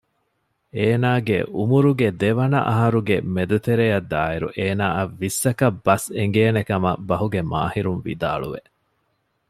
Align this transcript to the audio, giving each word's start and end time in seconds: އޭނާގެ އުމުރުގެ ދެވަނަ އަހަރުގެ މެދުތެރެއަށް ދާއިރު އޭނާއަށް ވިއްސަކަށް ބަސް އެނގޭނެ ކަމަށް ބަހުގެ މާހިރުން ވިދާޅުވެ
އޭނާގެ 0.77 1.37
އުމުރުގެ 1.57 2.07
ދެވަނަ 2.21 2.59
އަހަރުގެ 2.69 3.17
މެދުތެރެއަށް 3.35 4.07
ދާއިރު 4.11 4.47
އޭނާއަށް 4.57 5.13
ވިއްސަކަށް 5.19 5.79
ބަސް 5.85 6.07
އެނގޭނެ 6.17 6.61
ކަމަށް 6.69 7.03
ބަހުގެ 7.09 7.41
މާހިރުން 7.51 8.01
ވިދާޅުވެ 8.05 8.61